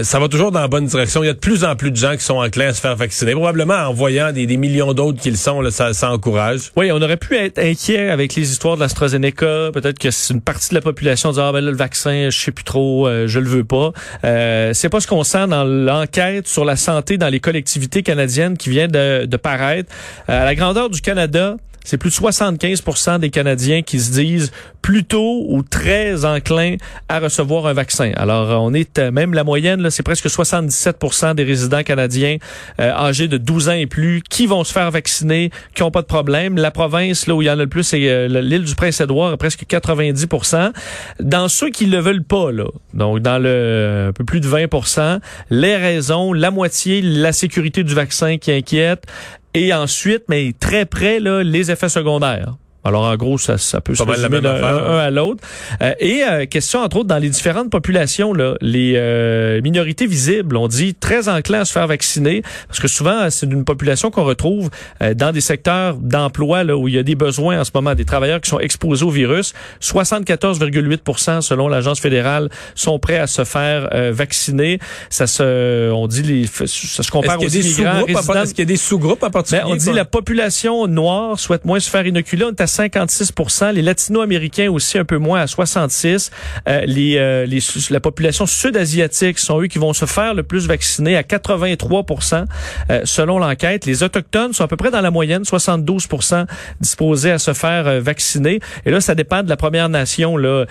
ça 0.00 0.20
va 0.20 0.28
toujours 0.28 0.52
dans 0.52 0.60
la 0.60 0.68
bonne 0.68 0.86
direction. 0.86 1.24
Il 1.24 1.26
y 1.26 1.30
a 1.30 1.32
de 1.32 1.38
plus 1.40 1.64
en 1.64 1.74
plus 1.74 1.90
de 1.90 1.96
gens 1.96 2.12
qui 2.12 2.22
sont 2.22 2.36
enclins 2.36 2.68
à 2.68 2.72
se 2.72 2.80
faire 2.80 2.94
vacciner. 2.94 3.32
Probablement 3.32 3.74
en 3.74 3.92
voyant 3.92 4.30
des, 4.30 4.46
millions 4.56 4.92
d'autres 4.92 5.20
qui 5.20 5.28
le 5.28 5.36
sont, 5.36 5.60
là, 5.60 5.72
ça, 5.72 5.92
ça, 5.92 6.12
encourage. 6.12 6.70
Oui, 6.76 6.92
on 6.92 7.02
aurait 7.02 7.16
pu 7.16 7.34
être 7.34 7.58
inquiet 7.58 8.10
avec 8.10 8.36
les 8.36 8.48
histoires 8.48 8.76
de 8.76 8.80
l'AstraZeneca. 8.80 9.72
Peut-être 9.72 9.98
que 9.98 10.12
c'est 10.12 10.34
une 10.34 10.40
partie 10.40 10.68
de 10.68 10.76
la 10.76 10.80
population 10.80 11.32
dit 11.32 11.40
ah 11.42 11.50
ben 11.50 11.60
là, 11.60 11.72
le 11.72 11.76
vaccin, 11.76 12.28
je 12.30 12.38
sais 12.38 12.52
plus 12.52 12.64
trop, 12.64 13.08
je 13.08 13.38
le 13.40 13.48
veux 13.48 13.64
pas. 13.64 13.90
c'est 14.22 14.88
pas 14.88 15.00
ce 15.00 15.08
qu'on 15.08 15.24
sent 15.24 15.48
dans 15.48 15.64
l'enquête 15.64 16.46
sur 16.46 16.64
la 16.64 16.76
santé 16.76 17.18
dans 17.18 17.28
les 17.28 17.40
collectivités 17.40 18.04
canadiennes 18.04 18.56
qui 18.56 18.70
vient 18.70 18.86
de, 18.86 19.24
de 19.26 19.36
paraître. 19.36 19.92
à 20.28 20.44
la 20.44 20.54
grandeur 20.54 20.90
du 20.90 21.00
Canada, 21.00 21.56
c'est 21.84 21.98
plus 21.98 22.10
de 22.10 22.26
75% 22.26 23.20
des 23.20 23.30
Canadiens 23.30 23.82
qui 23.82 24.00
se 24.00 24.12
disent 24.12 24.50
plutôt 24.82 25.44
ou 25.48 25.62
très 25.62 26.24
enclins 26.24 26.76
à 27.08 27.18
recevoir 27.18 27.66
un 27.66 27.72
vaccin. 27.72 28.12
Alors, 28.16 28.62
on 28.62 28.74
est 28.74 28.98
euh, 28.98 29.10
même 29.10 29.32
la 29.32 29.44
moyenne, 29.44 29.88
c'est 29.90 30.02
presque 30.02 30.26
77% 30.26 31.34
des 31.34 31.44
résidents 31.44 31.82
canadiens 31.82 32.36
euh, 32.80 32.90
âgés 32.92 33.28
de 33.28 33.38
12 33.38 33.68
ans 33.70 33.72
et 33.72 33.86
plus 33.86 34.22
qui 34.28 34.46
vont 34.46 34.62
se 34.62 34.72
faire 34.72 34.90
vacciner, 34.90 35.50
qui 35.74 35.82
n'ont 35.82 35.90
pas 35.90 36.02
de 36.02 36.06
problème. 36.06 36.56
La 36.56 36.70
province 36.70 37.26
là 37.26 37.34
où 37.34 37.40
il 37.40 37.46
y 37.46 37.50
en 37.50 37.54
a 37.54 37.62
le 37.62 37.66
plus, 37.66 37.82
c'est 37.82 38.08
euh, 38.08 38.28
l'île 38.28 38.64
du 38.64 38.74
Prince-Édouard, 38.74 39.38
presque 39.38 39.64
90% 39.64 40.72
Dans 41.20 41.48
ceux 41.48 41.70
qui 41.70 41.86
le 41.86 41.98
veulent 41.98 42.24
pas, 42.24 42.52
là, 42.52 42.66
donc 42.92 43.20
dans 43.20 43.38
le 43.38 44.12
peu 44.14 44.24
plus 44.24 44.40
de 44.40 44.48
20% 44.48 45.20
les 45.50 45.76
raisons, 45.76 46.32
la 46.32 46.50
moitié, 46.50 47.00
la 47.02 47.32
sécurité 47.32 47.84
du 47.84 47.94
vaccin 47.94 48.38
qui 48.38 48.52
inquiète, 48.52 49.06
et 49.54 49.72
ensuite, 49.72 50.24
mais 50.28 50.52
très 50.58 50.84
près, 50.84 51.20
là, 51.20 51.42
les 51.42 51.70
effets 51.70 51.88
secondaires. 51.88 52.54
Alors, 52.84 53.04
en 53.04 53.16
gros, 53.16 53.38
ça, 53.38 53.56
ça 53.56 53.80
peut 53.80 53.94
se 53.94 54.02
résumer 54.02 54.42
d'un 54.42 54.62
un, 54.62 54.98
à 54.98 55.10
l'autre. 55.10 55.42
Euh, 55.82 55.94
et 56.00 56.22
euh, 56.22 56.44
question, 56.44 56.80
entre 56.80 56.98
autres, 56.98 57.08
dans 57.08 57.18
les 57.18 57.30
différentes 57.30 57.70
populations, 57.70 58.34
là, 58.34 58.56
les 58.60 58.94
euh, 58.96 59.62
minorités 59.62 60.06
visibles, 60.06 60.56
on 60.56 60.68
dit 60.68 60.94
très 60.94 61.28
enclin 61.30 61.60
à 61.60 61.64
se 61.64 61.72
faire 61.72 61.86
vacciner, 61.86 62.42
parce 62.68 62.80
que 62.80 62.88
souvent, 62.88 63.30
c'est 63.30 63.46
une 63.46 63.64
population 63.64 64.10
qu'on 64.10 64.24
retrouve 64.24 64.70
dans 65.16 65.32
des 65.32 65.40
secteurs 65.40 65.96
d'emploi 65.96 66.64
là 66.64 66.76
où 66.76 66.88
il 66.88 66.94
y 66.94 66.98
a 66.98 67.02
des 67.02 67.14
besoins 67.14 67.60
en 67.60 67.64
ce 67.64 67.70
moment, 67.74 67.94
des 67.94 68.04
travailleurs 68.04 68.40
qui 68.40 68.50
sont 68.50 68.60
exposés 68.60 69.04
au 69.04 69.10
virus. 69.10 69.54
74,8 69.80 71.40
selon 71.40 71.68
l'agence 71.68 72.00
fédérale, 72.00 72.50
sont 72.74 72.98
prêts 72.98 73.18
à 73.18 73.26
se 73.26 73.44
faire 73.44 73.88
vacciner. 74.12 74.78
Ça 75.10 75.26
se, 75.26 75.90
on 75.90 76.06
dit, 76.06 76.22
les, 76.22 76.46
ça 76.46 77.02
se 77.02 77.10
compare 77.10 77.40
aux 77.40 77.48
immigrants 77.48 78.06
Est-ce 78.06 78.50
qu'il 78.50 78.60
y 78.60 78.62
a 78.62 78.66
des 78.66 78.76
sous-groupes 78.76 79.24
à 79.24 79.30
partir 79.30 79.64
ben, 79.64 79.72
On 79.72 79.76
dit 79.76 79.92
la 79.92 80.04
population 80.04 80.86
noire 80.86 81.38
souhaite 81.38 81.64
moins 81.64 81.80
se 81.80 81.90
faire 81.90 82.06
inoculer. 82.06 82.44
On 82.44 82.50
est 82.50 82.60
à 82.60 82.66
56% 82.74 83.72
Les 83.72 83.82
latino-américains 83.82 84.70
aussi 84.70 84.98
un 84.98 85.04
peu 85.04 85.18
moins 85.18 85.40
à 85.40 85.46
66 85.46 86.30
euh, 86.68 86.80
les, 86.86 87.16
euh, 87.18 87.46
les, 87.46 87.60
la 87.90 88.00
population 88.00 88.46
sud-asiatique 88.46 89.38
sont 89.38 89.60
eux 89.60 89.66
qui 89.66 89.78
vont 89.78 89.92
se 89.92 90.06
faire 90.06 90.34
le 90.34 90.42
plus 90.42 90.66
vacciner 90.66 91.16
à 91.16 91.22
83% 91.22 92.44
euh, 92.90 93.00
selon 93.04 93.38
l'enquête. 93.38 93.86
Les 93.86 94.02
autochtones 94.02 94.52
sont 94.52 94.64
à 94.64 94.68
peu 94.68 94.76
près 94.76 94.90
dans 94.90 95.00
la 95.00 95.10
moyenne, 95.10 95.42
72% 95.42 96.46
disposés 96.80 97.30
à 97.30 97.38
se 97.38 97.52
faire 97.52 97.86
euh, 97.86 98.00
vacciner. 98.00 98.60
Et 98.86 98.90
là, 98.90 99.00
ça 99.00 99.14
dépend 99.14 99.42
de 99.42 99.48
la 99.48 99.56
Première 99.56 99.88
Nation. 99.88 100.36
Là, 100.36 100.64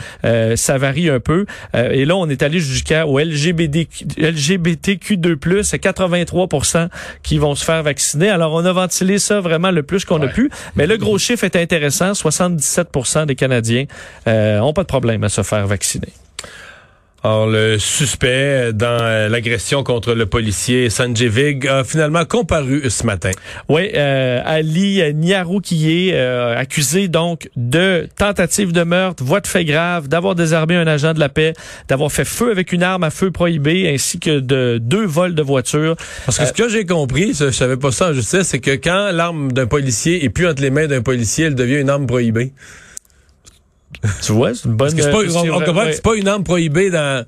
ça 0.55 0.77
varie 0.77 1.09
un 1.09 1.19
peu. 1.19 1.45
et 1.73 2.05
là, 2.05 2.15
on 2.15 2.29
est 2.29 2.41
allé 2.43 2.59
jusqu'au 2.59 3.19
LGBT, 3.19 3.87
LGBTQ2+, 4.17 5.63
c'est 5.63 5.81
83% 5.81 6.89
qui 7.21 7.37
vont 7.37 7.55
se 7.55 7.63
faire 7.63 7.83
vacciner. 7.83 8.29
Alors, 8.29 8.53
on 8.53 8.65
a 8.65 8.71
ventilé 8.71 9.19
ça 9.19 9.39
vraiment 9.39 9.71
le 9.71 9.83
plus 9.83 10.05
qu'on 10.05 10.21
a 10.21 10.27
pu. 10.27 10.49
Mais 10.75 10.87
le 10.87 10.97
gros 10.97 11.17
chiffre 11.17 11.43
est 11.43 11.55
intéressant. 11.55 11.92
77% 11.93 13.25
des 13.25 13.35
Canadiens 13.35 13.85
euh, 14.27 14.59
ont 14.59 14.73
pas 14.73 14.83
de 14.83 14.87
problème 14.87 15.23
à 15.23 15.29
se 15.29 15.43
faire 15.43 15.67
vacciner. 15.67 16.09
Alors, 17.25 17.47
le 17.47 17.79
suspect 17.79 18.73
dans 18.73 18.97
euh, 19.01 19.29
l'agression 19.29 19.81
contre 19.81 20.13
le 20.13 20.25
policier 20.25 20.89
Sanjay 20.89 21.29
Vig 21.29 21.65
a 21.69 21.85
finalement 21.85 22.25
comparu 22.25 22.89
ce 22.89 23.05
matin. 23.05 23.31
Oui, 23.69 23.91
euh, 23.95 24.41
Ali 24.43 25.01
Niaroukiye, 25.13 26.11
euh, 26.13 26.57
accusé 26.57 27.07
donc 27.07 27.49
de 27.55 28.09
tentative 28.17 28.73
de 28.73 28.83
meurtre, 28.83 29.23
voie 29.23 29.39
de 29.39 29.47
fait 29.47 29.63
grave, 29.63 30.09
d'avoir 30.09 30.35
désarmé 30.35 30.75
un 30.75 30.85
agent 30.85 31.13
de 31.13 31.19
la 31.21 31.29
paix, 31.29 31.53
d'avoir 31.87 32.11
fait 32.11 32.25
feu 32.25 32.51
avec 32.51 32.73
une 32.73 32.83
arme 32.83 33.05
à 33.05 33.09
feu 33.09 33.31
prohibée, 33.31 33.89
ainsi 33.89 34.19
que 34.19 34.41
de 34.41 34.77
deux 34.81 35.05
vols 35.05 35.33
de 35.33 35.43
voiture. 35.43 35.95
Parce 36.25 36.37
que 36.37 36.45
ce 36.45 36.51
que 36.51 36.67
j'ai 36.67 36.85
compris, 36.85 37.33
je 37.39 37.51
savais 37.51 37.77
pas 37.77 37.93
ça 37.93 38.09
en 38.09 38.13
justice, 38.13 38.43
c'est 38.43 38.59
que 38.59 38.71
quand 38.71 39.11
l'arme 39.13 39.53
d'un 39.53 39.65
policier 39.67 40.25
est 40.25 40.29
plus 40.29 40.45
entre 40.45 40.61
les 40.61 40.71
mains 40.71 40.87
d'un 40.87 41.01
policier, 41.01 41.45
elle 41.45 41.55
devient 41.55 41.79
une 41.79 41.89
arme 41.89 42.05
prohibée. 42.05 42.51
Tu 44.21 44.31
vois, 44.31 44.53
c'est 44.53 44.65
une 44.65 44.75
bonne... 44.75 44.89
Parce 44.89 44.93
que 44.93 45.01
c'est 45.01 45.11
pas, 45.11 45.39
on, 45.39 45.59
comprend 45.61 45.85
que 45.85 45.93
c'est 45.93 46.03
pas 46.03 46.15
une 46.15 46.27
arme 46.27 46.43
prohibée 46.43 46.89
dans 46.89 47.25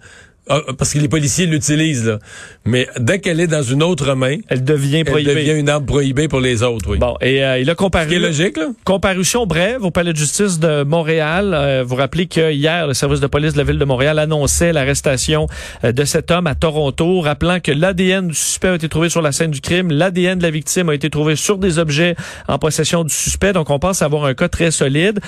parce 0.47 0.93
que 0.93 0.99
les 0.99 1.07
policiers 1.07 1.47
l'utilisent, 1.47 2.05
là. 2.05 2.19
Mais 2.65 2.87
dès 2.99 3.19
qu'elle 3.19 3.39
est 3.39 3.47
dans 3.47 3.63
une 3.63 3.81
autre 3.81 4.13
main, 4.13 4.37
elle 4.47 4.63
devient 4.63 5.03
prohibée. 5.03 5.31
Elle 5.31 5.37
devient 5.37 5.59
une 5.59 5.69
arme 5.69 5.85
prohibée 5.85 6.27
pour 6.27 6.39
les 6.39 6.61
autres, 6.63 6.89
oui. 6.89 6.97
Bon, 6.99 7.15
et 7.21 7.43
euh, 7.43 7.59
il 7.59 7.69
a 7.69 7.75
comparu. 7.75 8.15
Ce 8.15 8.19
logique, 8.19 8.57
là. 8.57 8.67
Comparution 8.83 9.45
brève 9.45 9.83
au 9.83 9.91
palais 9.91 10.13
de 10.13 10.17
justice 10.17 10.59
de 10.59 10.83
Montréal. 10.83 11.53
Euh, 11.53 11.83
vous 11.85 11.95
rappelez 11.95 12.27
que 12.27 12.51
hier, 12.51 12.87
le 12.87 12.93
service 12.93 13.19
de 13.19 13.27
police 13.27 13.53
de 13.53 13.57
la 13.57 13.63
ville 13.63 13.79
de 13.79 13.85
Montréal 13.85 14.19
annonçait 14.19 14.71
l'arrestation 14.71 15.47
euh, 15.83 15.91
de 15.91 16.05
cet 16.05 16.29
homme 16.29 16.47
à 16.47 16.55
Toronto, 16.55 17.21
rappelant 17.21 17.59
que 17.59 17.71
l'ADN 17.71 18.27
du 18.27 18.35
suspect 18.35 18.69
a 18.69 18.75
été 18.75 18.89
trouvé 18.89 19.09
sur 19.09 19.21
la 19.21 19.31
scène 19.31 19.51
du 19.51 19.61
crime, 19.61 19.91
l'ADN 19.91 20.37
de 20.37 20.43
la 20.43 20.51
victime 20.51 20.89
a 20.89 20.95
été 20.95 21.09
trouvé 21.09 21.35
sur 21.35 21.57
des 21.57 21.79
objets 21.79 22.15
en 22.47 22.59
possession 22.59 23.03
du 23.03 23.13
suspect. 23.13 23.53
Donc, 23.53 23.69
on 23.69 23.79
pense 23.79 24.01
avoir 24.01 24.25
un 24.25 24.33
cas 24.33 24.47
très 24.47 24.71
solide. 24.71 25.19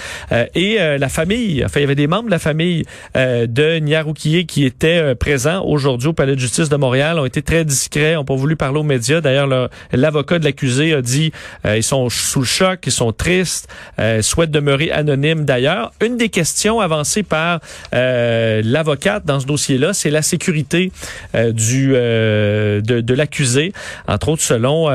et 0.56 0.78
la 0.78 1.10
famille, 1.10 1.64
enfin, 1.66 1.80
il 1.80 1.84
y 1.84 1.86
avait 1.86 1.96
des 1.96 2.08
membres 2.08 2.26
de 2.26 2.32
la 2.32 2.40
famille 2.40 2.84
de 3.16 3.80
Niaroukié 3.80 4.46
qui 4.46 4.66
étaient 4.66 5.07
euh, 5.08 5.16
présents 5.16 5.64
aujourd'hui 5.66 6.10
au 6.10 6.14
palais 6.14 6.36
de 6.36 6.40
justice 6.40 6.70
de 6.70 6.76
Montréal 6.76 7.20
ont 7.20 7.26
été 7.26 7.42
très 7.42 7.66
discrets, 7.66 8.16
ont 8.16 8.26
pas 8.26 8.36
voulu 8.36 8.56
parler 8.56 8.80
aux 8.80 8.84
médias. 8.84 9.22
D'ailleurs, 9.22 9.70
l'avocat 9.92 10.40
de 10.40 10.44
l'accusé 10.44 10.94
a 10.94 11.02
dit 11.02 11.32
euh, 11.66 11.78
ils 11.78 11.84
sont 11.84 12.10
sous 12.10 12.40
le 12.40 12.46
choc, 12.46 12.80
ils 12.86 12.92
sont 12.92 13.12
tristes, 13.12 13.68
euh, 14.00 14.22
souhaitent 14.22 14.52
demeurer 14.52 14.92
anonymes. 14.92 15.46
D'ailleurs, 15.46 15.92
une 16.04 16.18
des 16.18 16.30
questions 16.30 16.80
avancées 16.80 17.24
par 17.24 17.60
euh, 17.94 18.62
l'avocate 18.64 19.26
dans 19.26 19.40
ce 19.40 19.46
dossier-là, 19.46 19.94
c'est 19.94 20.10
la 20.10 20.22
sécurité 20.22 20.92
du 21.34 21.90
de, 21.90 22.82
de 22.82 23.14
l'accusé. 23.14 23.74
Entre 24.08 24.30
autres, 24.30 24.42
selon 24.42 24.86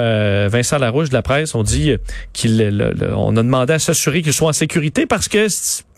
Vincent 0.49 0.79
Larouche 0.79 1.09
de 1.09 1.15
la 1.15 1.23
presse, 1.23 1.55
on 1.55 1.63
dit 1.63 1.95
qu'il 2.33 2.93
on 3.15 3.37
a 3.37 3.43
demandé 3.43 3.73
à 3.73 3.79
s'assurer 3.79 4.23
qu'il 4.23 4.33
soit 4.33 4.49
en 4.49 4.53
sécurité 4.53 5.07
parce 5.07 5.29
que 5.29 5.47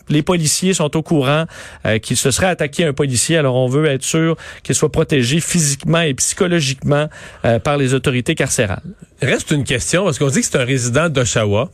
les 0.09 0.21
policiers 0.21 0.73
sont 0.73 0.95
au 0.95 1.01
courant 1.01 1.45
euh, 1.85 1.99
qu'il 1.99 2.17
se 2.17 2.31
serait 2.31 2.47
attaqué 2.47 2.85
à 2.85 2.89
un 2.89 2.93
policier. 2.93 3.37
Alors, 3.37 3.55
on 3.55 3.67
veut 3.67 3.85
être 3.85 4.03
sûr 4.03 4.35
qu'il 4.63 4.75
soit 4.75 4.91
protégé 4.91 5.39
physiquement 5.39 6.01
et 6.01 6.13
psychologiquement 6.13 7.09
euh, 7.43 7.59
par 7.59 7.77
les 7.77 7.93
autorités 7.93 8.35
carcérales. 8.35 8.83
Reste 9.21 9.51
une 9.51 9.63
question, 9.63 10.05
parce 10.05 10.19
qu'on 10.19 10.27
dit 10.27 10.41
que 10.41 10.45
c'est 10.45 10.57
un 10.57 10.65
résident 10.65 11.09
d'Oshawa 11.09 11.69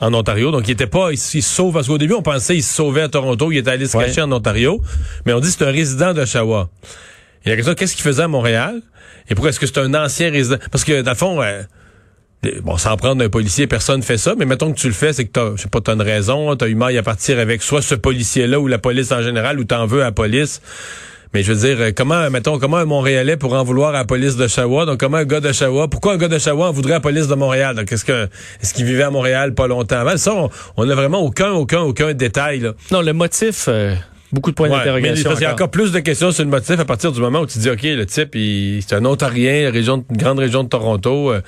en 0.00 0.12
Ontario. 0.14 0.50
Donc, 0.50 0.66
il 0.66 0.72
était 0.72 0.86
pas, 0.86 1.12
il, 1.12 1.18
se 1.18 1.40
sauve, 1.40 1.74
parce 1.74 1.86
qu'au 1.86 1.98
début, 1.98 2.14
on 2.14 2.22
pensait 2.22 2.54
qu'il 2.54 2.64
se 2.64 2.74
sauvait 2.74 3.02
à 3.02 3.08
Toronto, 3.08 3.52
il 3.52 3.58
était 3.58 3.70
allé 3.70 3.86
se 3.86 3.96
cacher 3.96 4.22
en 4.22 4.32
Ontario. 4.32 4.80
Mais 5.26 5.32
on 5.32 5.40
dit 5.40 5.48
que 5.48 5.54
c'est 5.58 5.64
un 5.64 5.72
résident 5.72 6.14
d'Oshawa. 6.14 6.68
Il 7.44 7.50
y 7.50 7.52
a 7.52 7.56
question, 7.56 7.74
qu'est-ce 7.74 7.94
qu'il 7.94 8.04
faisait 8.04 8.22
à 8.22 8.28
Montréal? 8.28 8.80
Et 9.28 9.34
pourquoi 9.34 9.50
est-ce 9.50 9.60
que 9.60 9.66
c'est 9.66 9.78
un 9.78 9.94
ancien 9.94 10.30
résident? 10.30 10.56
Parce 10.70 10.84
que, 10.84 11.02
dans 11.02 11.12
le 11.12 11.16
fond, 11.16 11.42
euh, 11.42 11.62
bon, 12.62 12.76
sans 12.76 12.96
prendre 12.96 13.24
un 13.24 13.28
policier, 13.28 13.66
personne 13.66 14.02
fait 14.02 14.18
ça, 14.18 14.34
mais 14.38 14.44
mettons 14.44 14.72
que 14.72 14.78
tu 14.78 14.86
le 14.86 14.94
fais, 14.94 15.12
c'est 15.12 15.24
que 15.24 15.32
t'as, 15.32 15.56
je 15.56 15.62
sais 15.62 15.68
pas, 15.68 15.80
t'as 15.80 15.94
une 15.94 16.02
raison, 16.02 16.54
t'as 16.56 16.68
eu 16.68 16.74
maille 16.74 16.98
à 16.98 17.02
partir 17.02 17.38
avec 17.38 17.62
soit 17.62 17.82
ce 17.82 17.94
policier-là 17.94 18.60
ou 18.60 18.66
la 18.66 18.78
police 18.78 19.12
en 19.12 19.22
général, 19.22 19.58
ou 19.58 19.64
t'en 19.64 19.86
veux 19.86 20.02
à 20.02 20.06
la 20.06 20.12
police. 20.12 20.60
Mais 21.34 21.42
je 21.42 21.52
veux 21.52 21.74
dire, 21.74 21.92
comment, 21.96 22.30
mettons, 22.30 22.60
comment 22.60 22.76
un 22.76 22.84
Montréalais 22.84 23.36
pourrait 23.36 23.58
en 23.58 23.64
vouloir 23.64 23.90
à 23.90 23.98
la 23.98 24.04
police 24.04 24.36
d'Oshawa? 24.36 24.86
Donc, 24.86 25.00
comment 25.00 25.16
un 25.16 25.24
gars 25.24 25.40
d'Oshawa, 25.40 25.88
pourquoi 25.88 26.12
un 26.12 26.16
gars 26.16 26.28
d'Oshawa 26.28 26.68
en 26.68 26.72
voudrait 26.72 26.92
à 26.92 26.96
la 26.96 27.00
police 27.00 27.26
de 27.26 27.34
Montréal? 27.34 27.74
Donc, 27.74 27.90
est-ce 27.90 28.04
que, 28.04 28.28
est-ce 28.62 28.72
qu'il 28.72 28.84
vivait 28.84 29.02
à 29.02 29.10
Montréal 29.10 29.52
pas 29.52 29.66
longtemps 29.66 29.98
avant? 29.98 30.16
Ça, 30.16 30.32
on, 30.76 30.84
n'a 30.86 30.94
vraiment 30.94 31.20
aucun, 31.20 31.50
aucun, 31.50 31.80
aucun 31.80 32.14
détail, 32.14 32.60
là. 32.60 32.74
Non, 32.92 33.02
le 33.02 33.12
motif, 33.12 33.64
euh, 33.66 33.96
beaucoup 34.30 34.52
de 34.52 34.54
points 34.54 34.68
d'interrogation. 34.68 35.32
Il 35.34 35.42
y 35.42 35.44
a 35.44 35.52
encore 35.52 35.72
plus 35.72 35.90
de 35.90 35.98
questions 35.98 36.30
sur 36.30 36.44
le 36.44 36.50
motif 36.50 36.78
à 36.78 36.84
partir 36.84 37.10
du 37.10 37.20
moment 37.20 37.40
où 37.40 37.46
tu 37.46 37.58
dis, 37.58 37.68
OK, 37.68 37.82
le 37.82 38.06
type, 38.06 38.36
il, 38.36 38.80
c'est 38.86 38.94
un 38.94 39.04
Ontarien, 39.04 39.72
région, 39.72 40.04
une 40.08 40.16
grande 40.16 40.38
région 40.38 40.62
de 40.62 40.68
Toronto. 40.68 41.32
Euh, 41.32 41.40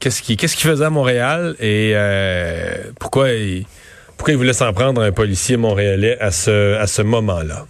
qu'est-ce 0.00 0.22
qu'il 0.22 0.36
qu'est-ce 0.36 0.56
qu'il 0.56 0.68
faisait 0.70 0.84
à 0.84 0.90
Montréal 0.90 1.56
et 1.60 1.92
euh, 1.94 2.90
pourquoi 2.98 3.30
il 3.30 3.66
pourquoi 4.16 4.32
il 4.32 4.36
voulait 4.36 4.52
s'en 4.52 4.72
prendre 4.72 5.02
à 5.02 5.06
un 5.06 5.12
policier 5.12 5.56
montréalais 5.56 6.18
à 6.20 6.30
ce 6.30 6.76
à 6.76 6.86
ce 6.86 7.02
moment-là? 7.02 7.66